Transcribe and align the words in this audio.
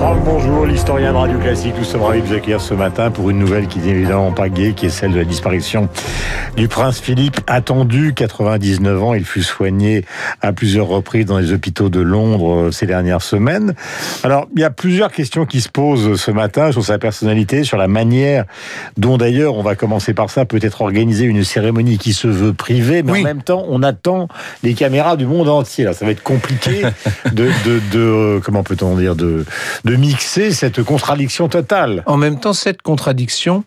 Franck, 0.00 0.24
bonjour, 0.24 0.64
l'historien 0.64 1.12
de 1.12 1.18
Radio 1.18 1.38
Classique. 1.38 1.74
Nous 1.76 1.84
sommes 1.84 2.00
ravis 2.00 2.22
de 2.22 2.26
vous 2.26 2.32
accueillir 2.32 2.62
ce 2.62 2.72
matin 2.72 3.10
pour 3.10 3.28
une 3.28 3.38
nouvelle 3.38 3.66
qui 3.66 3.80
n'est 3.80 3.90
évidemment 3.90 4.32
pas 4.32 4.48
gaie, 4.48 4.72
qui 4.72 4.86
est 4.86 4.88
celle 4.88 5.12
de 5.12 5.18
la 5.18 5.24
disparition 5.26 5.90
du 6.56 6.68
prince 6.68 7.00
Philippe. 7.00 7.38
Attendu, 7.46 8.14
99 8.14 9.02
ans, 9.02 9.12
il 9.12 9.26
fut 9.26 9.42
soigné 9.42 10.06
à 10.40 10.54
plusieurs 10.54 10.86
reprises 10.86 11.26
dans 11.26 11.36
les 11.36 11.52
hôpitaux 11.52 11.90
de 11.90 12.00
Londres 12.00 12.54
euh, 12.54 12.70
ces 12.70 12.86
dernières 12.86 13.20
semaines. 13.20 13.74
Alors, 14.24 14.46
il 14.56 14.62
y 14.62 14.64
a 14.64 14.70
plusieurs 14.70 15.12
questions 15.12 15.44
qui 15.44 15.60
se 15.60 15.68
posent 15.68 16.18
ce 16.18 16.30
matin 16.30 16.72
sur 16.72 16.82
sa 16.82 16.98
personnalité, 16.98 17.62
sur 17.62 17.76
la 17.76 17.86
manière 17.86 18.46
dont 18.96 19.18
d'ailleurs, 19.18 19.54
on 19.54 19.62
va 19.62 19.74
commencer 19.74 20.14
par 20.14 20.30
ça, 20.30 20.46
peut-être 20.46 20.80
organiser 20.80 21.26
une 21.26 21.44
cérémonie 21.44 21.98
qui 21.98 22.14
se 22.14 22.26
veut 22.26 22.54
privée, 22.54 23.02
mais 23.02 23.12
Oui. 23.12 23.20
en 23.20 23.24
même 23.24 23.42
temps, 23.42 23.66
on 23.68 23.82
attend 23.82 24.28
les 24.62 24.72
caméras 24.72 25.18
du 25.18 25.26
monde 25.26 25.50
entier. 25.50 25.84
Alors, 25.84 25.94
ça 25.94 26.06
va 26.06 26.12
être 26.12 26.22
compliqué 26.22 26.84
de, 27.32 27.48
de, 27.66 27.80
de 27.92 27.98
euh, 27.98 28.40
comment 28.42 28.62
peut-on 28.62 28.96
dire, 28.96 29.14
de, 29.14 29.44
de 29.84 29.89
mixer 29.96 30.52
cette 30.52 30.82
contradiction 30.82 31.48
totale. 31.48 32.02
En 32.06 32.16
même 32.16 32.38
temps, 32.40 32.52
cette 32.52 32.82
contradiction, 32.82 33.64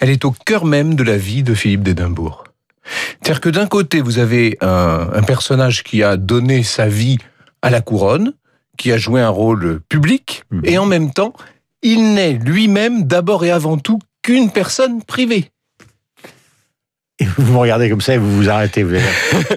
elle 0.00 0.10
est 0.10 0.24
au 0.24 0.30
cœur 0.32 0.64
même 0.64 0.94
de 0.94 1.02
la 1.02 1.16
vie 1.16 1.42
de 1.42 1.54
Philippe 1.54 1.82
d'Édimbourg. 1.82 2.44
C'est-à-dire 3.22 3.40
que 3.40 3.48
d'un 3.48 3.66
côté, 3.66 4.00
vous 4.00 4.18
avez 4.18 4.56
un, 4.60 5.08
un 5.12 5.22
personnage 5.22 5.82
qui 5.82 6.02
a 6.02 6.16
donné 6.16 6.62
sa 6.62 6.86
vie 6.88 7.18
à 7.62 7.70
la 7.70 7.80
couronne, 7.80 8.32
qui 8.78 8.92
a 8.92 8.98
joué 8.98 9.20
un 9.20 9.28
rôle 9.30 9.80
public, 9.88 10.44
Mhm. 10.50 10.60
et 10.64 10.78
en 10.78 10.86
même 10.86 11.12
temps, 11.12 11.32
il 11.82 12.14
n'est 12.14 12.32
lui-même 12.34 13.04
d'abord 13.04 13.44
et 13.44 13.50
avant 13.50 13.78
tout 13.78 13.98
qu'une 14.22 14.50
personne 14.50 15.02
privée. 15.02 15.50
Et 17.18 17.24
vous 17.38 17.52
me 17.52 17.58
regardez 17.58 17.88
comme 17.88 18.00
ça 18.00 18.14
et 18.14 18.18
vous 18.18 18.36
vous 18.36 18.48
arrêtez. 18.50 18.82
Vous, 18.82 18.96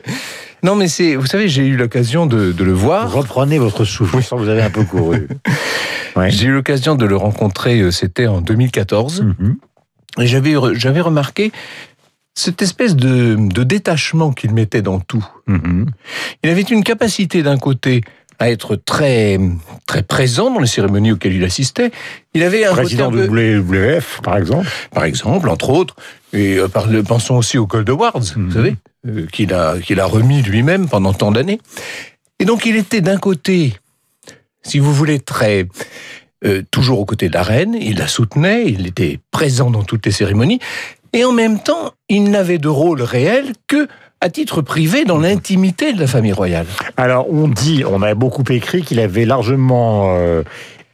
Non, 0.63 0.75
mais 0.75 0.87
c'est, 0.87 1.15
vous 1.15 1.25
savez, 1.25 1.47
j'ai 1.47 1.65
eu 1.65 1.77
l'occasion 1.77 2.25
de, 2.25 2.51
de 2.51 2.63
le 2.63 2.73
voir. 2.73 3.11
reprenez 3.11 3.59
votre 3.59 3.85
souffle. 3.85 4.17
Que 4.21 4.35
vous 4.35 4.49
avez 4.49 4.61
un 4.61 4.69
peu 4.69 4.83
couru. 4.83 5.27
Ouais. 6.19 6.31
J'ai 6.31 6.47
eu 6.47 6.51
l'occasion 6.53 6.95
de 6.95 7.05
le 7.05 7.15
rencontrer, 7.15 7.79
euh, 7.79 7.91
c'était 7.91 8.27
en 8.27 8.41
2014. 8.41 9.21
Mhm. 9.23 9.57
Et 10.19 10.27
j'avais, 10.27 10.53
j'avais 10.73 11.01
remarqué 11.01 11.51
cette 12.35 12.61
espèce 12.61 12.95
de, 12.95 13.35
de 13.39 13.63
détachement 13.63 14.31
qu'il 14.31 14.53
mettait 14.53 14.81
dans 14.81 14.99
tout. 14.99 15.25
Mhm. 15.47 15.87
Il 16.43 16.49
avait 16.49 16.61
une 16.61 16.83
capacité 16.83 17.43
d'un 17.43 17.57
côté 17.57 18.01
à 18.41 18.49
être 18.49 18.77
très 18.77 19.37
très 19.85 20.01
présent 20.01 20.49
dans 20.49 20.61
les 20.61 20.67
cérémonies 20.67 21.11
auxquelles 21.11 21.33
il 21.35 21.43
assistait. 21.43 21.91
Il 22.33 22.41
avait 22.43 22.63
un 22.65 22.71
Président 22.71 23.11
de 23.11 23.27
WWF, 23.27 24.21
par 24.23 24.37
exemple. 24.37 24.67
par 24.93 25.03
exemple, 25.03 25.49
entre 25.49 25.69
autres, 25.71 25.95
et 26.31 26.55
euh, 26.57 26.69
par 26.69 26.87
le- 26.87 27.03
pensons 27.03 27.35
aussi 27.35 27.57
au 27.57 27.67
Gold 27.67 27.89
Awards, 27.89 28.21
Mhm. 28.37 28.45
vous 28.47 28.51
savez, 28.53 28.75
euh, 29.07 29.25
qu'il 29.31 29.53
a 29.53 29.77
qu'il 29.79 29.99
a 29.99 30.05
remis 30.05 30.41
lui-même 30.41 30.87
pendant 30.87 31.11
tant 31.13 31.31
d'années. 31.31 31.59
Et 32.39 32.45
donc 32.45 32.65
il 32.65 32.77
était 32.77 33.01
d'un 33.01 33.17
côté, 33.17 33.73
si 34.61 34.79
vous 34.79 34.93
voulez, 34.93 35.19
très 35.19 35.67
euh, 36.45 36.63
toujours 36.71 36.99
aux 36.99 37.05
côtés 37.05 37.27
de 37.27 37.33
la 37.33 37.43
reine, 37.43 37.75
il 37.77 37.97
la 37.97 38.07
soutenait, 38.07 38.65
il 38.67 38.87
était 38.87 39.19
présent 39.29 39.69
dans 39.69 39.83
toutes 39.83 40.05
les 40.05 40.11
cérémonies, 40.13 40.59
et 41.11 41.25
en 41.25 41.33
même 41.33 41.59
temps, 41.59 41.91
il 42.07 42.31
n'avait 42.31 42.59
de 42.59 42.69
rôle 42.69 43.01
réel 43.01 43.51
que 43.67 43.89
à 44.21 44.29
titre 44.29 44.61
privé 44.61 45.03
dans 45.03 45.17
l'intimité 45.17 45.91
de 45.91 45.99
la 45.99 46.07
famille 46.07 46.31
royale. 46.31 46.65
Alors, 46.95 47.27
on 47.29 47.49
dit, 47.49 47.83
on 47.85 48.01
a 48.01 48.13
beaucoup 48.15 48.43
écrit 48.49 48.83
qu'il 48.83 49.01
avait 49.01 49.25
largement 49.25 50.15
euh, 50.15 50.43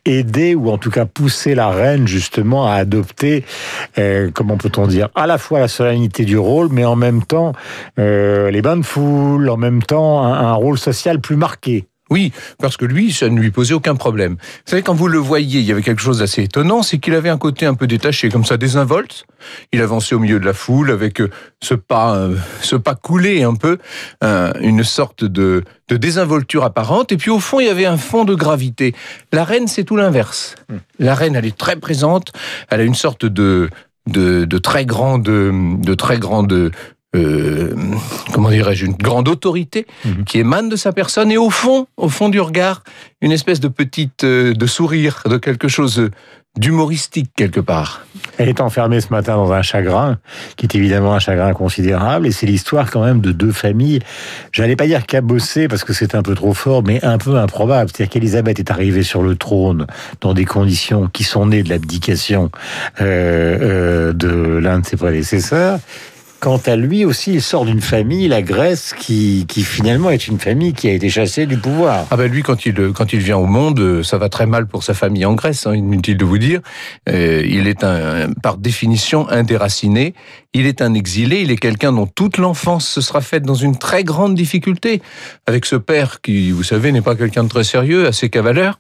aidé 0.06 0.56
ou 0.56 0.72
en 0.72 0.80
tout 0.80 0.92
cas 0.92 1.06
poussé 1.06 1.54
la 1.54 1.70
reine 1.70 2.08
justement 2.08 2.68
à 2.68 2.74
adopter, 2.74 3.46
euh, 4.00 4.32
comment 4.34 4.58
peut-on 4.58 4.88
dire, 4.88 5.10
à 5.14 5.28
la 5.28 5.38
fois 5.38 5.60
la 5.60 5.68
solennité 5.68 6.26
du 6.26 6.40
rôle, 6.40 6.70
mais 6.72 6.86
en 6.86 6.96
même 6.96 7.24
temps 7.24 7.52
les 7.98 8.62
bains 8.64 8.78
de 8.78 8.86
foule, 8.86 9.48
en 9.48 9.58
même 9.58 9.84
temps 9.84 10.24
un 10.24 10.54
rôle 10.54 10.80
social 10.80 11.20
plus 11.20 11.36
marqué. 11.36 11.86
Oui, 12.12 12.32
parce 12.60 12.78
que 12.78 12.86
lui, 12.86 13.12
ça 13.12 13.30
ne 13.30 13.40
lui 13.40 13.50
posait 13.50 13.74
aucun 13.74 13.96
problème. 13.96 14.34
Vous 14.34 14.70
savez, 14.70 14.84
quand 14.84 14.94
vous 14.94 15.08
le 15.08 15.18
voyiez, 15.18 15.60
il 15.60 15.66
y 15.66 15.72
avait 15.72 15.82
quelque 15.82 16.02
chose 16.02 16.20
d'assez 16.20 16.44
étonnant, 16.44 16.84
c'est 16.84 17.00
qu'il 17.00 17.16
avait 17.16 17.30
un 17.30 17.40
côté 17.40 17.66
un 17.66 17.74
peu 17.74 17.88
détaché, 17.88 18.30
comme 18.30 18.46
ça, 18.46 18.58
désinvolte. 18.58 19.26
Il 19.72 19.82
avançait 19.82 20.14
au 20.14 20.20
milieu 20.20 20.40
de 20.40 20.46
la 20.46 20.54
foule 20.54 20.92
avec 20.92 21.20
euh, 21.20 21.32
ce 21.64 21.74
pas, 21.74 22.16
euh, 22.16 22.36
ce 22.62 22.76
pas 22.76 22.94
coulé 22.94 23.42
un 23.42 23.56
peu, 23.56 23.80
euh, 24.24 24.54
une 24.62 24.84
sorte 24.84 25.24
de, 25.24 25.64
de 25.88 25.98
désinvolture 25.98 26.64
apparente. 26.64 27.12
Et 27.12 27.18
puis 27.18 27.32
au 27.32 27.40
fond, 27.40 27.60
il 27.60 27.66
y 27.66 27.70
avait 27.70 27.88
un 27.88 27.98
fond 27.98 28.24
de 28.24 28.36
gravité. 28.36 28.94
La 29.34 29.44
reine, 29.44 29.68
c'est 29.68 29.84
tout 29.84 29.96
l'inverse. 29.96 30.54
La 31.00 31.16
reine, 31.16 31.36
elle 31.36 31.46
est 31.46 31.58
très 31.58 31.76
présente. 31.76 32.32
Elle 32.70 32.82
a 32.82 32.84
une 32.84 32.96
sorte 32.96 33.26
de 33.26 33.70
de, 34.08 34.46
de 34.46 34.58
très 34.60 34.86
grande, 34.86 35.24
de 35.24 35.94
très 35.96 36.20
grande 36.20 36.72
euh, 37.16 37.74
comment 38.34 38.50
dirais-je, 38.50 38.86
une 38.86 38.94
grande 38.94 39.28
autorité 39.28 39.86
Mhm. 40.06 40.24
qui 40.26 40.40
émane 40.40 40.70
de 40.70 40.76
sa 40.76 40.92
personne 40.92 41.32
et 41.32 41.38
au 41.38 41.50
fond, 41.50 41.88
au 41.98 42.10
fond 42.10 42.30
du 42.30 42.40
regard, 42.40 42.84
une 43.22 43.32
espèce 43.32 43.60
de 43.60 43.68
petite, 43.68 44.24
euh, 44.24 44.54
de 44.54 44.66
sourire, 44.68 45.24
de 45.30 45.38
quelque 45.38 45.68
chose 45.68 46.10
d'humoristique 46.58 47.32
quelque 47.36 47.60
part. 47.60 48.06
Elle 48.38 48.48
est 48.48 48.62
enfermée 48.62 49.02
ce 49.02 49.10
matin 49.10 49.36
dans 49.36 49.52
un 49.52 49.62
chagrin, 49.62 50.18
qui 50.56 50.66
est 50.66 50.74
évidemment 50.76 51.14
un 51.14 51.20
chagrin 51.20 51.54
considérable, 51.54 52.28
et 52.28 52.32
c'est 52.32 52.46
l'histoire 52.46 52.90
quand 52.90 53.04
même 53.04 53.20
de 53.20 53.34
deux 53.34 53.52
familles. 53.52 54.00
J'allais 54.54 54.78
pas 54.78 54.88
dire 54.88 55.06
cabossées 55.06 55.68
parce 55.68 55.84
que 55.84 55.92
c'est 55.92 56.16
un 56.16 56.22
peu 56.24 56.34
trop 56.34 56.54
fort, 56.54 56.82
mais 56.82 57.04
un 57.04 57.18
peu 57.18 57.36
improbable. 57.38 57.90
C'est-à-dire 57.92 58.10
qu'Élisabeth 58.10 58.60
est 58.60 58.72
arrivée 58.72 59.04
sur 59.04 59.22
le 59.22 59.36
trône 59.36 59.86
dans 60.22 60.34
des 60.34 60.46
conditions 60.46 61.10
qui 61.12 61.26
sont 61.26 61.48
nées 61.48 61.62
de 61.62 61.70
l'abdication 61.70 62.50
euh, 63.02 64.12
euh, 64.12 64.14
de 64.14 64.58
l'un 64.58 64.80
de 64.80 64.86
ses 64.86 64.96
prédécesseurs. 64.96 65.80
Quant 66.46 66.62
à 66.68 66.76
lui 66.76 67.06
aussi, 67.06 67.34
il 67.34 67.42
sort 67.42 67.66
d'une 67.66 67.82
famille, 67.82 68.28
la 68.28 68.44
Grèce, 68.44 68.94
qui, 68.94 69.48
qui 69.48 69.64
finalement 69.64 70.12
est 70.12 70.28
une 70.28 70.38
famille 70.38 70.74
qui 70.74 70.88
a 70.88 70.92
été 70.92 71.10
chassée 71.10 71.48
du 71.48 71.58
pouvoir. 71.58 72.06
Ah 72.12 72.18
ben 72.18 72.32
lui, 72.32 72.44
quand 72.44 72.68
il, 72.68 72.92
quand 72.94 73.14
il 73.14 73.20
vient 73.20 73.38
au 73.38 73.48
monde, 73.48 73.80
euh, 73.80 74.04
ça 74.04 74.20
va 74.20 74.30
très 74.30 74.46
mal 74.46 74.68
pour 74.68 74.84
sa 74.84 74.94
famille 74.94 75.26
en 75.26 75.34
Grèce, 75.34 75.66
hein, 75.66 75.74
inutile 75.74 76.18
de 76.18 76.24
vous 76.24 76.38
dire. 76.38 76.62
Euh, 77.10 77.42
il 77.44 77.66
est 77.66 77.84
un, 77.84 78.32
par 78.44 78.58
définition 78.58 79.28
un 79.28 79.42
déraciné, 79.42 80.14
il 80.54 80.68
est 80.68 80.84
un 80.84 80.94
exilé, 80.94 81.42
il 81.42 81.50
est 81.50 81.58
quelqu'un 81.58 81.92
dont 81.92 82.06
toute 82.06 82.38
l'enfance 82.38 82.88
se 82.88 83.02
sera 83.02 83.22
faite 83.22 83.42
dans 83.42 83.56
une 83.56 83.80
très 83.80 84.04
grande 84.04 84.36
difficulté, 84.36 85.02
avec 85.48 85.66
ce 85.66 85.76
père 85.76 86.22
qui, 86.22 86.52
vous 86.52 86.62
savez, 86.62 86.92
n'est 86.92 87.02
pas 87.02 87.16
quelqu'un 87.16 87.46
de 87.46 87.50
très 87.50 87.64
sérieux, 87.64 88.06
assez 88.06 88.30
cavaleur, 88.30 88.78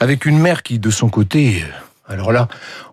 avec 0.00 0.26
une 0.26 0.40
mère 0.40 0.64
qui, 0.64 0.80
de 0.80 0.90
son 0.90 1.08
côté, 1.10 1.62
euh, 1.62 2.12
alors 2.12 2.32
là, 2.32 2.48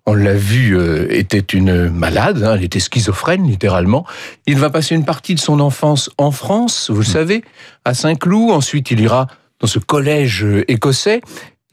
on 0.05 0.13
l'a 0.13 0.33
vu, 0.33 0.77
euh, 0.77 1.07
était 1.09 1.39
une 1.39 1.89
malade, 1.89 2.43
hein, 2.43 2.55
elle 2.55 2.63
était 2.63 2.79
schizophrène 2.79 3.47
littéralement. 3.47 4.05
Il 4.47 4.57
va 4.57 4.69
passer 4.69 4.95
une 4.95 5.05
partie 5.05 5.35
de 5.35 5.39
son 5.39 5.59
enfance 5.59 6.09
en 6.17 6.31
France, 6.31 6.89
vous 6.89 6.99
le 6.99 7.05
savez, 7.05 7.43
à 7.85 7.93
Saint-Cloud. 7.93 8.51
Ensuite, 8.51 8.91
il 8.91 8.99
ira 8.99 9.27
dans 9.59 9.67
ce 9.67 9.79
collège 9.79 10.43
euh, 10.43 10.69
écossais. 10.71 11.21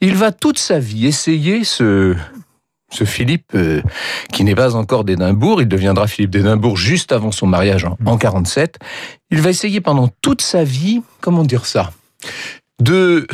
Il 0.01 0.15
va 0.15 0.31
toute 0.31 0.59
sa 0.59 0.79
vie 0.79 1.07
essayer 1.07 1.63
ce 1.63 2.15
ce 2.91 3.03
Philippe 3.03 3.51
euh, 3.55 3.81
qui 4.31 4.43
n'est 4.43 4.55
pas 4.55 4.75
encore 4.75 5.03
d'Édimbourg, 5.03 5.61
il 5.61 5.67
deviendra 5.67 6.07
Philippe 6.07 6.31
d'Édimbourg 6.31 6.75
juste 6.75 7.11
avant 7.11 7.31
son 7.31 7.45
mariage 7.45 7.85
en, 7.85 7.97
en 8.05 8.17
47. 8.17 8.79
Il 9.29 9.41
va 9.41 9.51
essayer 9.51 9.79
pendant 9.79 10.09
toute 10.21 10.41
sa 10.41 10.63
vie, 10.63 11.01
comment 11.21 11.43
dire 11.43 11.67
ça, 11.67 11.91
de 12.81 13.27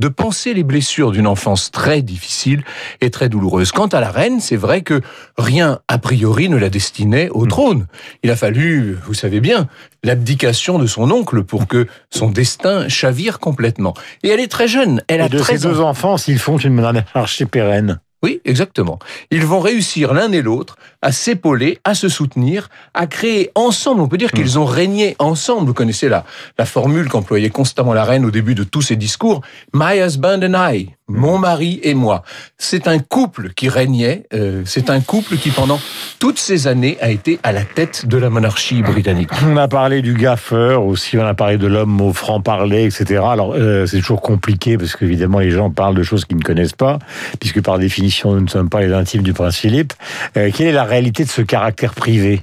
de 0.00 0.08
penser 0.08 0.54
les 0.54 0.64
blessures 0.64 1.12
d'une 1.12 1.26
enfance 1.26 1.70
très 1.70 2.00
difficile 2.00 2.64
et 3.02 3.10
très 3.10 3.28
douloureuse. 3.28 3.70
Quant 3.70 3.86
à 3.88 4.00
la 4.00 4.10
reine, 4.10 4.40
c'est 4.40 4.56
vrai 4.56 4.80
que 4.80 5.02
rien, 5.36 5.80
a 5.88 5.98
priori, 5.98 6.48
ne 6.48 6.56
la 6.56 6.70
destinait 6.70 7.28
au 7.28 7.44
trône. 7.46 7.86
Il 8.22 8.30
a 8.30 8.36
fallu, 8.36 8.96
vous 9.04 9.14
savez 9.14 9.40
bien, 9.40 9.68
l'abdication 10.02 10.78
de 10.78 10.86
son 10.86 11.10
oncle 11.10 11.44
pour 11.44 11.68
que 11.68 11.86
son 12.08 12.30
destin 12.30 12.88
chavire 12.88 13.38
complètement. 13.38 13.92
Et 14.22 14.30
elle 14.30 14.40
est 14.40 14.50
très 14.50 14.68
jeune, 14.68 15.02
elle 15.06 15.20
Et 15.20 15.24
a 15.24 15.28
de 15.28 15.36
ces 15.36 15.44
13 15.44 15.66
ans. 15.66 15.68
deux 15.70 15.80
enfants, 15.80 16.16
s'ils 16.16 16.38
font 16.38 16.56
une 16.56 16.72
monarchie 16.74 17.44
pérenne. 17.44 18.00
Oui, 18.22 18.40
exactement. 18.44 18.98
Ils 19.30 19.46
vont 19.46 19.60
réussir 19.60 20.12
l'un 20.12 20.30
et 20.32 20.42
l'autre 20.42 20.76
à 21.00 21.10
s'épauler, 21.10 21.78
à 21.84 21.94
se 21.94 22.08
soutenir, 22.08 22.68
à 22.92 23.06
créer 23.06 23.50
ensemble. 23.54 24.02
On 24.02 24.08
peut 24.08 24.18
dire 24.18 24.32
qu'ils 24.32 24.58
ont 24.58 24.66
régné 24.66 25.16
ensemble. 25.18 25.66
Vous 25.66 25.74
connaissez 25.74 26.08
la, 26.08 26.24
la 26.58 26.66
formule 26.66 27.08
qu'employait 27.08 27.50
constamment 27.50 27.94
la 27.94 28.04
reine 28.04 28.26
au 28.26 28.30
début 28.30 28.54
de 28.54 28.64
tous 28.64 28.82
ses 28.82 28.96
discours. 28.96 29.40
My 29.72 29.98
husband 29.98 30.42
and 30.42 30.54
I. 30.54 30.90
Mon 31.18 31.38
mari 31.38 31.80
et 31.82 31.94
moi. 31.94 32.22
C'est 32.58 32.88
un 32.88 32.98
couple 32.98 33.50
qui 33.50 33.68
régnait. 33.68 34.26
euh, 34.32 34.62
c'est 34.64 34.90
un 34.90 35.00
couple 35.00 35.36
qui, 35.36 35.50
pendant 35.50 35.80
toutes 36.18 36.38
ces 36.38 36.66
années, 36.66 36.96
a 37.00 37.10
été 37.10 37.38
à 37.42 37.52
la 37.52 37.64
tête 37.64 38.06
de 38.06 38.16
la 38.16 38.30
monarchie 38.30 38.82
britannique. 38.82 39.30
On 39.46 39.56
a 39.56 39.68
parlé 39.68 40.02
du 40.02 40.14
gaffeur 40.14 40.84
aussi, 40.84 41.18
on 41.18 41.26
a 41.26 41.34
parlé 41.34 41.58
de 41.58 41.66
l'homme 41.66 42.00
au 42.00 42.12
franc-parler, 42.12 42.84
etc. 42.84 43.22
Alors, 43.26 43.54
euh, 43.54 43.86
c'est 43.86 43.98
toujours 43.98 44.20
compliqué 44.20 44.78
parce 44.78 44.96
qu'évidemment, 44.96 45.40
les 45.40 45.50
gens 45.50 45.70
parlent 45.70 45.96
de 45.96 46.02
choses 46.02 46.24
qu'ils 46.24 46.36
ne 46.36 46.42
connaissent 46.42 46.72
pas, 46.72 46.98
puisque 47.40 47.60
par 47.62 47.78
définition, 47.78 48.32
nous 48.34 48.42
ne 48.42 48.48
sommes 48.48 48.68
pas 48.70 48.80
les 48.80 48.92
intimes 48.92 49.22
du 49.22 49.32
prince 49.32 49.56
Philippe. 49.56 49.92
Euh, 50.36 50.50
quelle 50.54 50.68
est 50.68 50.72
la 50.72 50.84
réalité 50.84 51.24
de 51.24 51.30
ce 51.30 51.42
caractère 51.42 51.94
privé? 51.94 52.42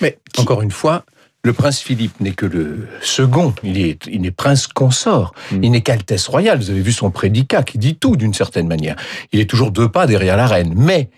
Mais 0.00 0.18
encore 0.38 0.62
une 0.62 0.70
fois, 0.70 1.04
le 1.44 1.52
prince 1.52 1.80
Philippe 1.80 2.20
n'est 2.20 2.32
que 2.32 2.46
le 2.46 2.88
second. 3.02 3.54
Il 3.62 3.78
est, 3.78 4.06
il 4.10 4.22
n'est 4.22 4.30
prince 4.30 4.66
consort. 4.66 5.34
Il 5.52 5.72
n'est 5.72 5.82
qu'altesse 5.82 6.26
royale. 6.26 6.58
Vous 6.58 6.70
avez 6.70 6.80
vu 6.80 6.90
son 6.90 7.10
prédicat 7.10 7.62
qui 7.62 7.76
dit 7.76 7.96
tout 7.96 8.16
d'une 8.16 8.32
certaine 8.32 8.66
manière. 8.66 8.96
Il 9.30 9.40
est 9.40 9.48
toujours 9.48 9.70
deux 9.70 9.88
pas 9.88 10.06
derrière 10.06 10.38
la 10.38 10.46
reine. 10.46 10.72
Mais 10.74 11.10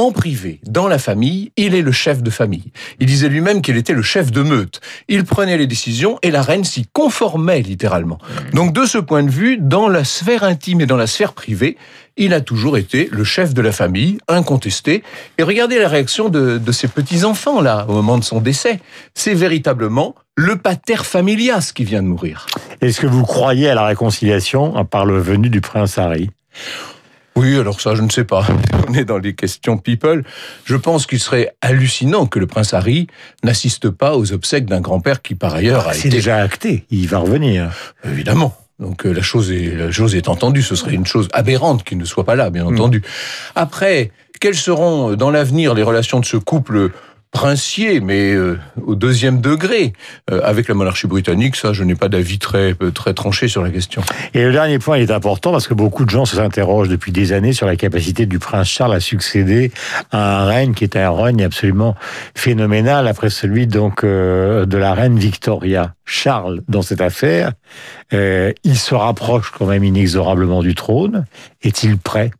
en 0.00 0.12
privé, 0.12 0.60
dans 0.66 0.88
la 0.88 0.98
famille, 0.98 1.52
il 1.58 1.74
est 1.74 1.82
le 1.82 1.92
chef 1.92 2.22
de 2.22 2.30
famille. 2.30 2.72
Il 3.00 3.06
disait 3.06 3.28
lui-même 3.28 3.60
qu'il 3.60 3.76
était 3.76 3.92
le 3.92 4.02
chef 4.02 4.32
de 4.32 4.40
meute. 4.40 4.80
Il 5.08 5.24
prenait 5.24 5.58
les 5.58 5.66
décisions 5.66 6.18
et 6.22 6.30
la 6.30 6.40
reine 6.40 6.64
s'y 6.64 6.86
conformait 6.92 7.60
littéralement. 7.60 8.18
Donc 8.54 8.72
de 8.72 8.86
ce 8.86 8.96
point 8.96 9.22
de 9.22 9.30
vue, 9.30 9.58
dans 9.58 9.88
la 9.88 10.04
sphère 10.04 10.42
intime 10.42 10.80
et 10.80 10.86
dans 10.86 10.96
la 10.96 11.06
sphère 11.06 11.34
privée, 11.34 11.76
il 12.16 12.32
a 12.32 12.40
toujours 12.40 12.78
été 12.78 13.08
le 13.12 13.24
chef 13.24 13.52
de 13.52 13.60
la 13.60 13.72
famille, 13.72 14.18
incontesté. 14.26 15.02
Et 15.36 15.42
regardez 15.42 15.78
la 15.78 15.88
réaction 15.88 16.30
de, 16.30 16.56
de 16.56 16.72
ses 16.72 16.88
petits-enfants, 16.88 17.60
là, 17.60 17.84
au 17.88 17.92
moment 17.92 18.16
de 18.16 18.24
son 18.24 18.40
décès. 18.40 18.80
C'est 19.14 19.34
véritablement 19.34 20.14
le 20.34 20.56
pater 20.56 21.04
familias 21.04 21.72
qui 21.74 21.84
vient 21.84 22.02
de 22.02 22.08
mourir. 22.08 22.46
Est-ce 22.80 23.00
que 23.00 23.06
vous 23.06 23.24
croyez 23.24 23.68
à 23.68 23.74
la 23.74 23.84
réconciliation 23.84 24.82
par 24.86 25.04
le 25.04 25.18
venu 25.18 25.50
du 25.50 25.60
prince 25.60 25.98
Harry? 25.98 26.30
Oui, 27.40 27.58
alors 27.58 27.80
ça, 27.80 27.94
je 27.94 28.02
ne 28.02 28.10
sais 28.10 28.24
pas. 28.24 28.46
On 28.88 28.92
est 28.94 29.04
dans 29.04 29.16
les 29.16 29.34
questions 29.34 29.78
people. 29.78 30.24
Je 30.64 30.76
pense 30.76 31.06
qu'il 31.06 31.20
serait 31.20 31.54
hallucinant 31.62 32.26
que 32.26 32.38
le 32.38 32.46
prince 32.46 32.74
Harry 32.74 33.06
n'assiste 33.42 33.88
pas 33.88 34.16
aux 34.16 34.32
obsèques 34.32 34.66
d'un 34.66 34.80
grand-père 34.80 35.22
qui, 35.22 35.34
par 35.34 35.54
ailleurs, 35.54 35.88
a 35.88 35.94
C'est 35.94 36.08
été... 36.08 36.16
déjà 36.18 36.36
acté, 36.36 36.84
il 36.90 37.08
va 37.08 37.18
revenir. 37.18 37.70
Évidemment. 38.04 38.54
Donc 38.78 39.04
euh, 39.04 39.12
la 39.12 39.22
chose 39.22 39.50
est 39.52 39.74
la 39.74 39.90
chose 39.90 40.14
est 40.14 40.28
entendue. 40.28 40.62
Ce 40.62 40.74
serait 40.74 40.94
une 40.94 41.06
chose 41.06 41.28
aberrante 41.32 41.82
qu'il 41.84 41.98
ne 41.98 42.04
soit 42.04 42.24
pas 42.24 42.34
là, 42.34 42.50
bien 42.50 42.64
entendu. 42.64 43.02
Après, 43.54 44.10
quelles 44.40 44.54
seront 44.54 45.14
dans 45.16 45.30
l'avenir 45.30 45.74
les 45.74 45.82
relations 45.82 46.20
de 46.20 46.24
ce 46.24 46.36
couple 46.38 46.90
princier, 47.30 48.00
mais 48.00 48.32
euh, 48.32 48.58
au 48.84 48.94
deuxième 48.96 49.40
degré, 49.40 49.92
euh, 50.30 50.40
avec 50.42 50.68
la 50.68 50.74
monarchie 50.74 51.06
britannique, 51.06 51.56
ça, 51.56 51.72
je 51.72 51.84
n'ai 51.84 51.94
pas 51.94 52.08
d'avis 52.08 52.38
très 52.38 52.74
euh, 52.82 52.90
très 52.90 53.14
tranché 53.14 53.46
sur 53.46 53.62
la 53.62 53.70
question. 53.70 54.02
Et 54.34 54.44
le 54.44 54.52
dernier 54.52 54.78
point 54.78 54.96
est 54.96 55.10
important 55.10 55.52
parce 55.52 55.68
que 55.68 55.74
beaucoup 55.74 56.04
de 56.04 56.10
gens 56.10 56.24
s'interrogent 56.24 56.88
depuis 56.88 57.12
des 57.12 57.32
années 57.32 57.52
sur 57.52 57.66
la 57.66 57.76
capacité 57.76 58.26
du 58.26 58.38
prince 58.38 58.68
Charles 58.68 58.94
à 58.94 59.00
succéder 59.00 59.70
à 60.10 60.42
un 60.42 60.46
règne 60.46 60.74
qui 60.74 60.84
est 60.84 60.96
un 60.96 61.10
règne 61.10 61.44
absolument 61.44 61.94
phénoménal 62.34 63.06
après 63.06 63.30
celui 63.30 63.66
donc 63.66 64.04
euh, 64.04 64.66
de 64.66 64.76
la 64.76 64.94
reine 64.94 65.18
Victoria. 65.18 65.94
Charles, 66.04 66.62
dans 66.68 66.82
cette 66.82 67.00
affaire, 67.00 67.52
euh, 68.12 68.52
il 68.64 68.76
se 68.76 68.94
rapproche 68.94 69.52
quand 69.56 69.66
même 69.66 69.84
inexorablement 69.84 70.62
du 70.62 70.74
trône. 70.74 71.26
Est-il 71.62 71.98
prêt? 71.98 72.32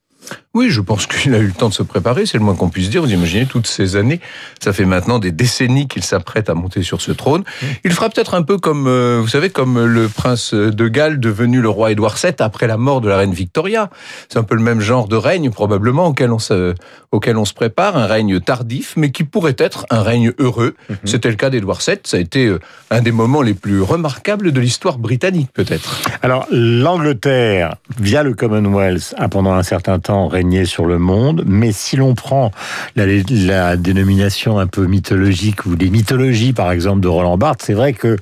Oui, 0.53 0.69
je 0.69 0.81
pense 0.81 1.07
qu'il 1.07 1.33
a 1.37 1.39
eu 1.39 1.47
le 1.47 1.53
temps 1.53 1.69
de 1.69 1.75
se 1.75 1.85
préparer, 1.85 2.27
c'est 2.27 2.37
le 2.37 2.43
moins 2.43 2.57
qu'on 2.57 2.71
puisse 2.71 2.91
dire. 2.91 3.03
Vous 3.03 3.13
imaginez 3.13 3.47
toutes 3.47 3.69
ces 3.69 3.95
années, 3.95 4.19
ça 4.61 4.73
fait 4.73 4.85
maintenant 4.85 5.21
des 5.21 5.31
décennies 5.31 5.87
qu'il 5.87 6.03
s'apprête 6.03 6.51
à 6.51 6.55
monter 6.55 6.83
sur 6.83 7.01
ce 7.01 7.13
trône. 7.13 7.45
Il 7.85 7.93
fera 7.93 8.11
peut-être 8.11 8.35
un 8.35 8.43
peu 8.43 8.59
comme, 8.59 8.89
euh, 8.89 9.21
vous 9.23 9.29
savez, 9.29 9.51
comme 9.51 9.85
le 9.85 10.09
prince 10.09 10.53
de 10.53 10.89
Galles 10.89 11.21
devenu 11.21 11.61
le 11.61 11.69
roi 11.69 11.93
Édouard 11.93 12.17
VII 12.21 12.35
après 12.41 12.67
la 12.67 12.77
mort 12.77 13.01
de 13.01 13.09
la 13.09 13.19
reine 13.19 13.33
Victoria. 13.33 13.91
C'est 14.29 14.41
un 14.41 14.43
peu 14.43 14.57
le 14.57 14.63
même 14.63 14.81
genre 14.81 15.07
de 15.07 15.15
règne 15.15 15.51
probablement 15.51 16.09
auquel 16.09 16.33
on 16.33 16.41
se, 16.41 16.75
auquel 17.13 17.37
on 17.37 17.45
se 17.45 17.55
prépare, 17.55 17.97
un 17.97 18.07
règne 18.07 18.41
tardif, 18.41 18.95
mais 18.97 19.13
qui 19.13 19.23
pourrait 19.23 19.55
être 19.57 19.87
un 19.89 20.03
règne 20.03 20.33
heureux. 20.41 20.75
C'était 21.05 21.31
le 21.31 21.37
cas 21.37 21.51
d'Édouard 21.51 21.79
VII. 21.87 21.99
Ça 22.03 22.17
a 22.17 22.21
été 22.21 22.47
euh, 22.47 22.59
un 22.91 23.03
des 23.03 23.13
moments 23.13 23.43
les 23.43 23.55
plus 23.55 23.83
remarquables 23.83 24.51
de 24.51 24.61
l'histoire 24.61 24.99
britannique, 24.99 25.51
peut-être. 25.55 26.01
Alors, 26.23 26.49
l'Angleterre, 26.51 27.77
via 28.01 28.25
le 28.25 28.35
Commonwealth, 28.35 29.15
a 29.17 29.29
pendant 29.29 29.53
un 29.53 29.63
certain 29.63 30.01
temps 30.01 30.27
sur 30.65 30.87
le 30.87 30.99
monde, 30.99 31.45
mais 31.47 31.71
si 31.71 31.97
l'on 31.97 32.15
prend 32.15 32.51
la, 32.97 33.05
la 33.31 33.77
dénomination 33.77 34.59
un 34.59 34.67
peu 34.67 34.87
mythologique 34.87 35.67
ou 35.67 35.75
les 35.75 35.91
mythologies, 35.91 36.53
par 36.53 36.73
exemple, 36.73 37.01
de 37.01 37.09
Roland 37.09 37.37
Barthes, 37.37 37.63
c'est 37.65 37.75
vrai 37.75 37.93
que 37.93 38.17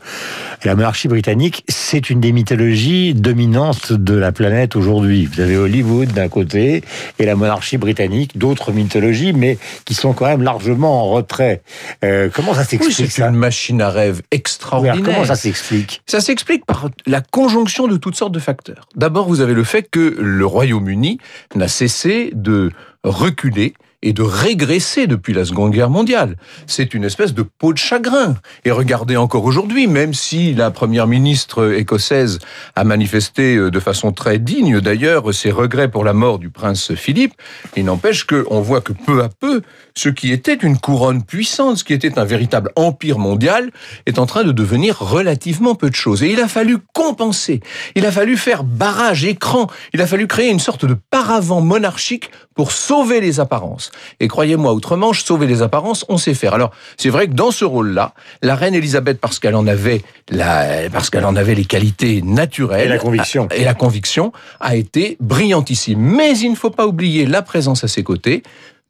la 0.64 0.74
monarchie 0.74 1.06
britannique, 1.08 1.64
c'est 1.68 2.10
une 2.10 2.20
des 2.20 2.32
mythologies 2.32 3.14
dominantes 3.14 3.92
de 3.92 4.14
la 4.14 4.32
planète 4.32 4.74
aujourd'hui. 4.74 5.26
Vous 5.32 5.40
avez 5.40 5.56
Hollywood 5.56 6.12
d'un 6.12 6.28
côté 6.28 6.82
et 7.18 7.24
la 7.24 7.36
monarchie 7.36 7.78
britannique, 7.78 8.36
d'autres 8.36 8.72
mythologies, 8.72 9.32
mais 9.32 9.58
qui 9.84 9.94
sont 9.94 10.12
quand 10.12 10.26
même 10.26 10.42
largement 10.42 11.02
en 11.02 11.10
retrait. 11.10 11.62
Euh, 12.04 12.28
comment 12.34 12.54
ça 12.54 12.62
Oui, 12.62 12.66
s'explique 12.66 12.96
c'est 12.96 13.20
ça 13.22 13.28
une 13.28 13.36
machine 13.36 13.80
à 13.80 13.90
rêve 13.90 14.16
Oui, 14.16 14.22
extraordinaire. 14.32 15.02
Comment 15.04 15.24
ça 15.24 15.36
s'explique 15.36 16.02
Ça 16.06 16.20
s'explique 16.20 16.66
par 16.66 16.90
la 17.06 17.20
conjonction 17.20 17.86
de 17.86 17.96
toutes 17.96 18.16
sortes 18.16 18.32
de 18.32 18.40
facteurs. 18.40 18.88
D'abord, 18.96 19.28
vous 19.28 19.40
avez 19.40 19.54
le 19.54 19.64
fait 19.64 19.88
que 19.88 20.16
le 20.18 20.46
Royaume-Uni 20.46 21.18
n'a 21.54 21.68
cessé 21.68 22.07
de 22.08 22.70
reculer 23.04 23.74
et 24.02 24.12
de 24.12 24.22
régresser 24.22 25.06
depuis 25.06 25.34
la 25.34 25.44
Seconde 25.44 25.72
Guerre 25.72 25.90
mondiale. 25.90 26.36
C'est 26.66 26.94
une 26.94 27.04
espèce 27.04 27.34
de 27.34 27.42
peau 27.42 27.72
de 27.72 27.78
chagrin. 27.78 28.36
Et 28.64 28.70
regardez 28.70 29.16
encore 29.16 29.44
aujourd'hui, 29.44 29.88
même 29.88 30.14
si 30.14 30.54
la 30.54 30.70
première 30.70 31.08
ministre 31.08 31.74
écossaise 31.74 32.38
a 32.76 32.84
manifesté 32.84 33.56
euh, 33.56 33.70
de 33.70 33.80
façon 33.80 34.12
très 34.12 34.38
digne 34.38 34.80
d'ailleurs 34.80 35.34
ses 35.34 35.50
regrets 35.50 35.90
pour 35.90 36.04
la 36.04 36.12
mort 36.12 36.38
du 36.38 36.50
prince 36.50 36.94
Philippe, 36.94 37.34
il 37.76 37.84
n'empêche 37.84 38.24
qu'on 38.24 38.60
voit 38.60 38.80
que 38.80 38.92
peu 38.92 39.22
à 39.22 39.28
peu, 39.28 39.62
ce 39.96 40.08
qui 40.08 40.32
était 40.32 40.54
une 40.54 40.78
couronne 40.78 41.24
puissante, 41.24 41.78
ce 41.78 41.84
qui 41.84 41.92
était 41.92 42.18
un 42.18 42.24
véritable 42.24 42.70
empire 42.76 43.18
mondial, 43.18 43.70
est 44.06 44.18
en 44.18 44.26
train 44.26 44.44
de 44.44 44.52
devenir 44.52 44.98
relativement 44.98 45.74
peu 45.74 45.90
de 45.90 45.94
choses. 45.94 46.22
Et 46.22 46.30
il 46.30 46.40
a 46.40 46.48
fallu 46.48 46.78
compenser, 46.94 47.60
il 47.96 48.06
a 48.06 48.12
fallu 48.12 48.36
faire 48.36 48.62
barrage, 48.62 49.24
écran, 49.24 49.66
il 49.92 50.00
a 50.00 50.06
fallu 50.06 50.26
créer 50.28 50.50
une 50.50 50.60
sorte 50.60 50.84
de 50.84 50.96
paravent 51.10 51.60
monarchique 51.60 52.30
pour 52.54 52.72
sauver 52.72 53.20
les 53.20 53.40
apparences. 53.88 54.16
Et 54.20 54.28
croyez-moi, 54.28 54.72
outre-Manche, 54.74 55.24
sauver 55.24 55.46
les 55.46 55.62
apparences, 55.62 56.04
on 56.08 56.18
sait 56.18 56.34
faire. 56.34 56.54
Alors, 56.54 56.70
c'est 56.96 57.10
vrai 57.10 57.26
que 57.28 57.32
dans 57.34 57.50
ce 57.50 57.64
rôle-là, 57.64 58.12
la 58.42 58.54
reine 58.54 58.74
Elisabeth, 58.74 59.20
parce 59.20 59.38
qu'elle 59.38 59.54
en 59.54 59.66
avait 59.66 60.02
la, 60.30 60.88
parce 60.92 61.10
qu'elle 61.10 61.24
en 61.24 61.36
avait 61.36 61.54
les 61.54 61.64
qualités 61.64 62.22
naturelles. 62.22 62.86
Et 62.86 62.88
la 62.88 62.98
conviction. 62.98 63.48
a- 63.50 63.54
Et 63.56 63.64
la 63.64 63.74
conviction 63.74 64.32
a 64.60 64.76
été 64.76 65.16
brillantissime. 65.20 65.98
Mais 66.00 66.36
il 66.38 66.50
ne 66.50 66.56
faut 66.56 66.70
pas 66.70 66.86
oublier 66.86 67.26
la 67.26 67.42
présence 67.42 67.84
à 67.84 67.88
ses 67.88 68.02
côtés 68.02 68.42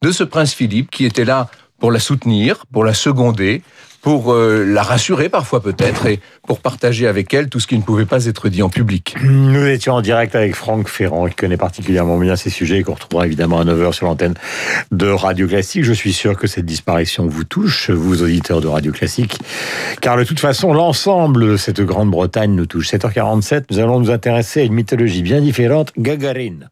de 0.03 0.11
ce 0.13 0.25
prince 0.25 0.53
Philippe 0.55 0.91
qui 0.91 1.05
était 1.05 1.25
là 1.25 1.49
pour 1.79 1.93
la 1.93 2.01
soutenir, 2.01 2.65
pour 2.73 2.85
la 2.85 2.95
seconder, 2.95 3.63
pour 4.01 4.33
euh, 4.33 4.65
la 4.65 4.83
rassurer 4.83 5.29
parfois 5.29 5.61
peut-être 5.63 6.07
et 6.07 6.21
pour 6.47 6.61
partager 6.61 7.07
avec 7.07 7.33
elle 7.35 7.49
tout 7.49 7.61
ce 7.61 7.67
qui 7.67 7.77
ne 7.77 7.83
pouvait 7.83 8.07
pas 8.07 8.27
être 8.27 8.49
dit 8.49 8.63
en 8.63 8.69
public. 8.69 9.17
Nous 9.23 9.67
étions 9.67 9.95
en 9.95 10.01
direct 10.01 10.35
avec 10.35 10.55
Franck 10.55 10.89
Ferrand, 10.89 11.27
qui 11.27 11.35
connaît 11.35 11.57
particulièrement 11.57 12.19
bien 12.19 12.37
ces 12.37 12.51
sujets 12.51 12.79
et 12.79 12.83
qu'on 12.83 12.95
retrouvera 12.95 13.27
évidemment 13.27 13.61
à 13.61 13.65
9h 13.65 13.93
sur 13.93 14.07
l'antenne 14.07 14.35
de 14.93 15.09
Radio 15.09 15.47
Classique. 15.47 15.85
Je 15.85 15.93
suis 15.93 16.13
sûr 16.13 16.37
que 16.37 16.47
cette 16.47 16.67
disparition 16.67 17.27
vous 17.27 17.45
touche, 17.45 17.91
vous 17.91 18.23
auditeurs 18.23 18.61
de 18.61 18.69
Radio 18.69 18.93
Classique, 18.93 19.39
car 20.01 20.17
de 20.17 20.25
toute 20.25 20.41
façon, 20.41 20.73
l'ensemble 20.73 21.53
de 21.53 21.57
cette 21.57 21.81
Grande-Bretagne 21.81 22.55
nous 22.55 22.67
touche. 22.67 22.89
7h47, 22.91 23.65
nous 23.71 23.79
allons 23.79 24.01
nous 24.01 24.11
intéresser 24.11 24.61
à 24.61 24.65
une 24.65 24.75
mythologie 24.75 25.23
bien 25.23 25.41
différente, 25.41 25.93
Gagarine. 25.99 26.71